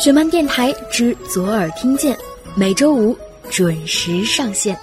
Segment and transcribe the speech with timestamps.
[0.00, 2.16] 雪漫电台之左耳听见，
[2.56, 3.14] 每周五
[3.50, 4.74] 准时上线。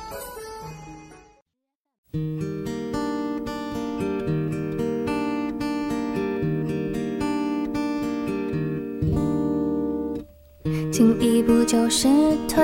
[10.92, 12.08] 进一步就是
[12.48, 12.64] 退，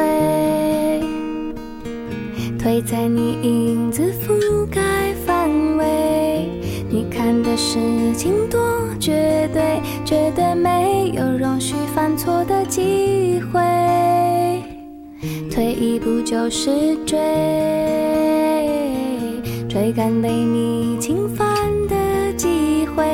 [2.59, 4.42] 退在你影子覆盖范围。
[4.42, 4.42] 你
[7.23, 7.79] 看的事
[8.17, 8.59] 情多
[8.99, 13.61] 绝对，绝对没有容许犯错的机会。
[15.49, 17.17] 退一步就是追，
[19.69, 21.47] 追赶被你侵犯
[21.87, 23.05] 的机会。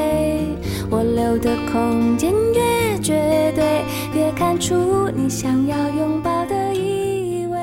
[0.89, 3.83] 我留的空间越绝对，
[4.15, 7.59] 越看出你想要拥抱的意味。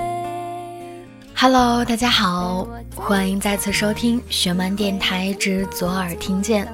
[1.34, 6.66] Hello，大家好，欢迎再次收听雪漫电台之左耳听见。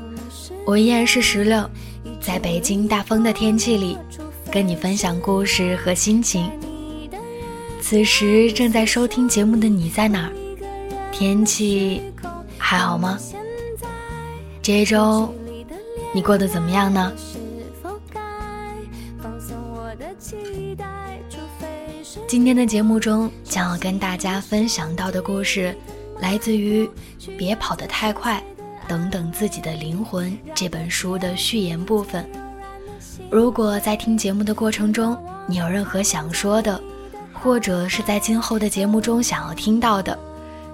[0.64, 1.68] 我依然是石榴，
[2.20, 3.98] 在北京大风的天气里，
[4.50, 6.50] 跟你分享故事和心情。
[7.80, 10.32] 此时正在收听节目的你在哪儿？
[11.10, 12.00] 天气
[12.56, 13.18] 还好吗？
[14.62, 15.34] 这一周
[16.14, 17.12] 你过得怎么样呢？
[22.28, 25.76] 今天的节目中将要跟大家分享到的故事，
[26.22, 26.86] 来自于
[27.36, 28.40] 《别跑得太快，
[28.86, 32.24] 等等自己的灵魂》这本书的序言部分。
[33.28, 36.80] 如果在听节目的过程中，你有任何想说的，
[37.32, 40.16] 或者是在今后的节目中想要听到的，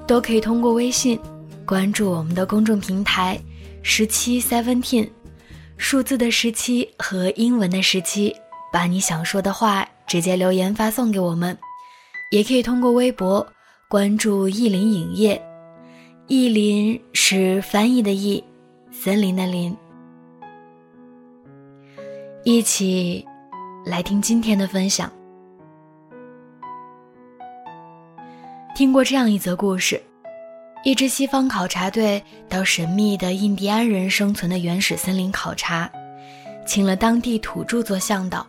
[0.06, 1.18] 都可以通过微信
[1.64, 3.40] 关注我们的公众平台
[3.80, 5.08] “十七 Seventeen”，
[5.78, 8.36] 数字的十七和英文的十七，
[8.70, 9.88] 把你想说的话。
[10.06, 11.56] 直接留言发送给我们，
[12.30, 13.46] 也可以通过微博
[13.90, 15.42] 关注意林影业。
[16.26, 18.44] 意林是翻译的意，
[18.90, 19.74] 森林的林。
[22.44, 23.26] 一起
[23.86, 25.10] 来听今天的分享。
[28.74, 29.98] 听过这样一则故事：
[30.84, 35.90] 一支西方考察队到神秘的印第安人生存的原始森林考察，
[36.66, 38.46] 请了当地土著做向导。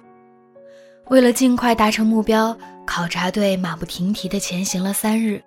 [1.07, 2.56] 为了尽快达成目标，
[2.89, 5.39] 考察队马不停蹄地前行了三日，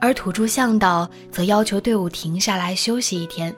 [0.00, 3.52] 而土著向导则要求队伍停下来休息一天。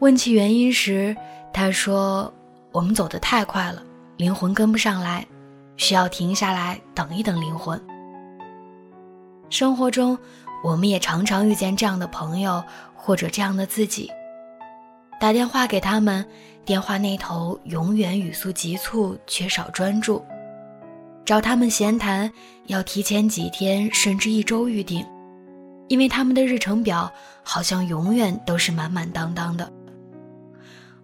[0.00, 1.16] 问其原因时，
[1.54, 2.30] 他说
[2.70, 3.82] ：“我们走得太快了，
[4.18, 5.26] 灵魂跟不上来，
[5.78, 7.82] 需要停下来等一等灵魂。”
[9.48, 10.16] 生活中，
[10.62, 12.62] 我们也常常遇见这样的朋友
[12.94, 14.10] 或者这样的自己，
[15.18, 16.22] 打电话给他们。
[16.66, 20.22] 电话那头永远语速急促，缺少专注。
[21.24, 22.30] 找他们闲谈，
[22.66, 25.06] 要提前几天甚至一周预定，
[25.88, 27.10] 因为他们的日程表
[27.42, 29.72] 好像永远都是满满当当的。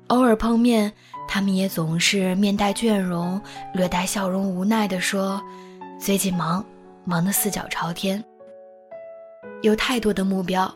[0.08, 0.92] 偶尔碰面，
[1.26, 3.40] 他们也总是面带倦容，
[3.74, 5.42] 略带笑容，无奈地说
[6.00, 6.64] ：“最近忙，
[7.04, 8.24] 忙得四脚朝天。
[9.62, 10.72] 有太多的目标，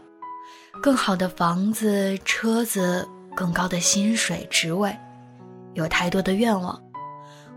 [0.82, 4.94] 更好的房子、车子。”更高的薪水、职位，
[5.72, 6.78] 有太多的愿望，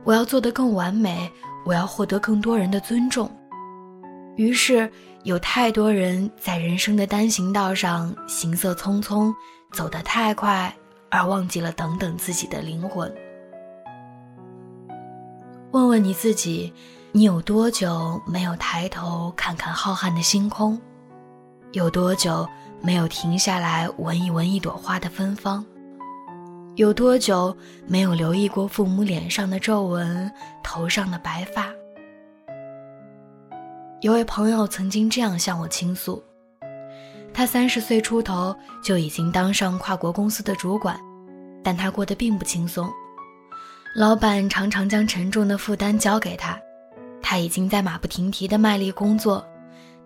[0.06, 1.29] 我要做得更完美，
[1.66, 3.30] 我要获得更多人的尊重。
[4.38, 4.90] 于是，
[5.24, 9.34] 有太多人在人生的单行道上行色匆匆，
[9.74, 10.74] 走得太快，
[11.09, 13.14] 而忘记了等等自己的灵魂。
[15.72, 16.74] 问问你自己，
[17.12, 20.80] 你有多久没有抬头看看浩瀚的星空？
[21.72, 22.48] 有多久？
[22.81, 25.66] 没有停下来闻一闻一朵花的芬芳，
[26.75, 27.56] 有多久
[27.88, 30.30] 没有留意过父母脸上的皱纹、
[30.62, 31.69] 头上的白发？
[34.02, 36.22] 有位朋友曾经这样向我倾诉：
[37.34, 38.53] 他三十岁出头
[38.84, 41.00] 就已经当上跨国公司的主管，
[41.63, 42.92] 但他过得并不轻松。
[43.96, 46.59] 老板常常将沉重的负担交给他，
[47.22, 49.46] 他已经在马不停蹄的卖力工作。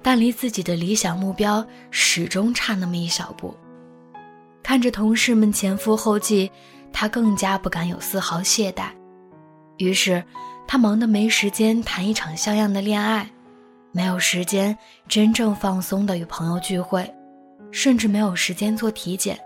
[0.02, 3.54] 但离自己的理想目标始终差那么一小步，
[4.70, 6.52] 看着同事们前赴后继，
[6.94, 8.92] 他更加不敢有丝毫懈怠。
[9.78, 10.24] 于是，
[10.68, 13.28] 他忙得没时间谈一场像样的恋爱，
[13.92, 14.78] 没有时间
[15.08, 17.12] 真正放松的与朋友聚会，
[17.72, 19.40] 甚至没有时间做体检。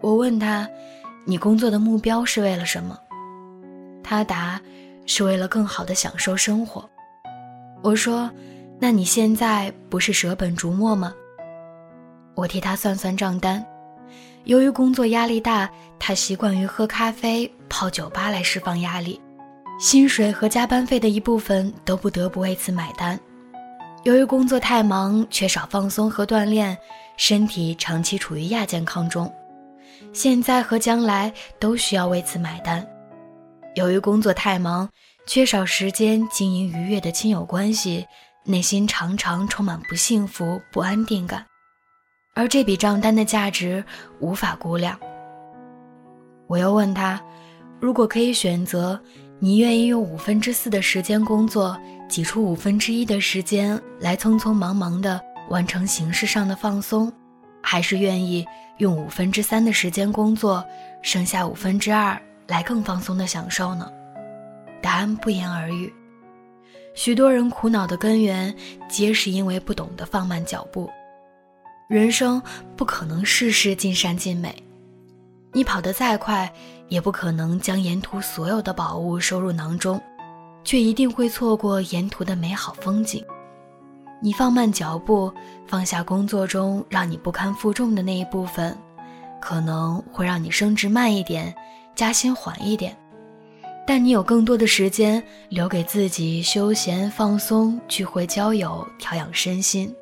[0.00, 0.66] 我问他
[1.26, 2.98] ：“你工作的目标是为了什么？”
[4.02, 4.58] 他答
[5.04, 6.88] ：“是为了更好的享受生活。”
[7.84, 8.30] 我说。
[8.82, 11.12] 那你现在不是舍本逐末吗？
[12.34, 13.62] 我替他算算账单。
[14.44, 19.20] 由于工作压力大，他习惯于喝咖啡、泡酒吧来释放压力，
[19.78, 23.18] 薪水和加班费的一部分都不得不为此买单。
[24.04, 26.76] 由于工作太忙，缺少放松和锻炼，
[27.18, 29.30] 身体长期处于亚健康中，
[30.12, 32.86] 现在和将来都需要为此买单。
[33.74, 34.88] 由于工作太忙，
[35.26, 38.06] 缺少时间经营愉悦的亲友关系，
[38.44, 41.44] 内心常常充满不幸福、不安定感，
[42.34, 43.84] 而这笔账单的价值
[44.20, 44.98] 无法估量。
[46.46, 47.20] 我又问他，
[47.80, 49.00] 如果可以选择，
[49.38, 51.78] 你愿意用五分之四的时间工作，
[52.08, 57.12] 挤出五分之一的时间来匆匆忙忙地完成形式上的放松，
[57.62, 58.46] 还是愿意
[58.78, 60.64] 用五分之三的时间工作，
[61.02, 63.90] 剩下五分之二来更放松的享受呢？
[64.82, 65.92] 答案不言而喻。
[66.94, 68.54] 许多人苦恼的根源，
[68.88, 70.90] 皆是因为不懂得放慢脚步。
[71.90, 72.40] 人生
[72.76, 74.54] 不可能事事尽善尽美。
[75.52, 76.48] 你跑得再快，
[76.86, 80.00] 也不可能将沿途所有的宝物收入囊中，
[80.62, 83.24] 却一定会错过沿途的美好风景。
[84.22, 85.32] 你放慢脚步，
[85.66, 88.78] 放下工作中让你不堪负重的那一部分，
[89.40, 91.52] 可能会让你升职慢一点，
[91.96, 92.96] 加薪缓一点，
[93.84, 99.92] 但你有更多的时间留给自己休闲放松、聚会交友、调养身心。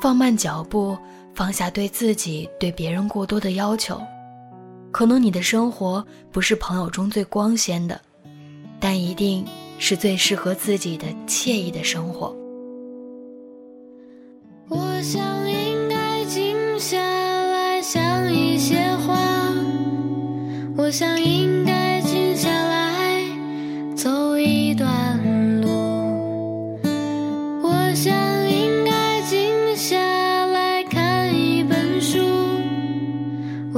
[0.00, 0.96] 放慢脚步，
[1.34, 4.00] 放下对自己、对别人过多的要求。
[4.90, 8.00] 可能你的生活不是朋友中最光鲜的，
[8.80, 9.44] 但一定
[9.78, 12.34] 是最适合自己的惬意的生活。
[14.68, 19.16] 我想应该静下来想一些话，
[20.76, 21.57] 我想应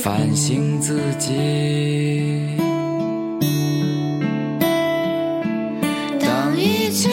[0.00, 2.56] 反省自己。
[6.18, 7.10] 当一切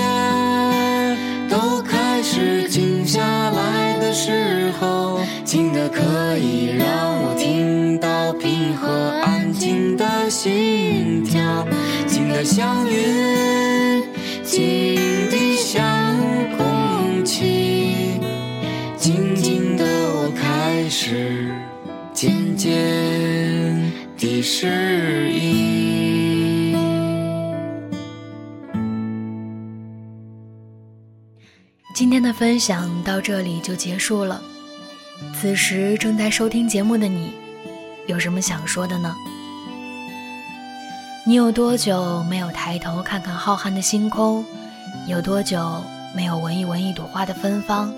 [1.49, 3.19] 都开始静下
[3.51, 6.87] 来的时候静的可以让
[7.21, 8.87] 我听到平和
[9.23, 11.67] 安静的心跳，
[12.07, 14.03] 静的像云，
[14.43, 14.95] 静
[15.29, 15.83] 的像
[16.57, 18.19] 空气，
[18.97, 21.38] 静静的我开始
[22.13, 22.71] 渐渐
[24.17, 26.77] 地适应。
[31.95, 34.41] 今天的分享到这里就结束了。
[35.33, 37.33] 此时正在收听节目的你，
[38.07, 39.15] 有什么想说的呢？
[41.25, 44.43] 你有多久没有抬头看看浩瀚的星空？
[45.07, 45.83] 有多久
[46.15, 47.93] 没有闻一闻一朵花的芬芳？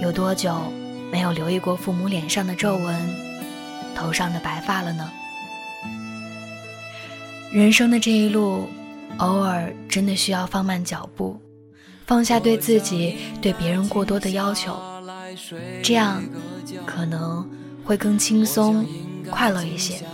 [0.00, 0.54] 有多久
[1.10, 3.08] 没有留意过父母脸上的皱纹、
[3.94, 5.10] 头上的白发了呢？
[7.52, 8.68] 人生的这一路，
[9.18, 11.40] 偶尔真的需要放慢脚步，
[12.06, 14.76] 放下对自己、对别人过多的要求。
[15.82, 16.22] 这样
[16.84, 17.48] 可能
[17.84, 18.84] 会更轻松、
[19.30, 20.04] 快乐一些。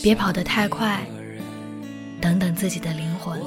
[0.00, 1.04] 别跑得太快，
[2.20, 3.40] 等等自己的灵魂。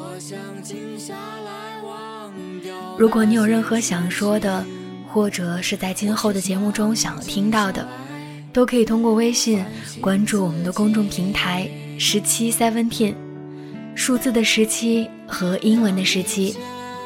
[2.98, 4.66] 如果你有任何想说的，
[5.14, 7.88] 或者是在今后的节目中想要听到的，
[8.54, 9.64] 都可以通过微信
[10.00, 13.14] 关注我们的公众平台“十七 Seventeen”，
[13.94, 16.56] 数字的十七和英文的十七。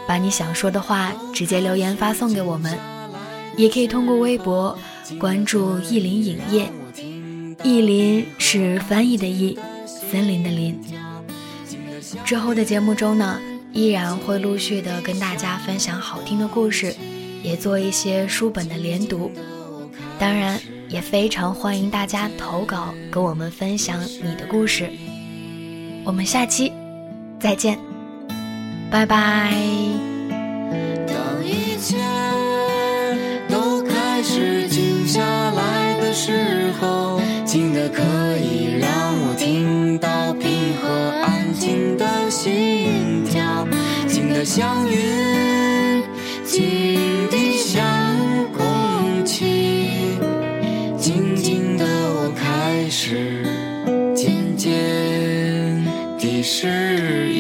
[0.08, 2.78] 把你想说的话直接留言发送给我们，
[3.58, 4.78] 也可以通过微博
[5.20, 6.72] 关注“意林影业”，
[7.66, 9.58] 意林是翻译的意，
[10.12, 10.80] 森林的林。
[12.24, 13.40] 之后的节目中呢，
[13.74, 16.96] 依然会陆续的跟大家分享好听的故事，
[17.46, 19.32] 也做一些书本的连读。
[20.18, 20.60] 当然，
[20.90, 24.90] 也非常欢迎大家投稿跟我们分享你的故事。
[26.04, 26.74] 我们下期
[27.40, 27.78] 再见。
[28.90, 29.54] 拜拜。
[31.08, 31.98] 当一切
[33.48, 35.22] 都开始静下
[35.52, 38.02] 来的时候，静的可
[38.38, 40.90] 以让我听到平和
[41.24, 43.68] 安静的心跳，
[44.08, 45.25] 静的像云，
[51.06, 53.46] 静静的我开始
[54.16, 54.74] 渐渐
[56.18, 57.35] 地适应。